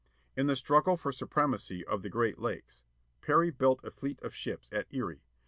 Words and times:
In 0.35 0.47
the 0.47 0.55
struggle 0.55 0.97
for 0.97 1.11
supremacy 1.11 1.85
on 1.85 2.01
the 2.01 2.09
Great 2.09 2.39
Lakes, 2.39 2.83
Perry 3.21 3.51
built 3.51 3.81
a 3.83 3.91
fleet 3.91 4.19
of 4.23 4.33
ships 4.33 4.67
at 4.71 4.87
Erie. 4.89 5.21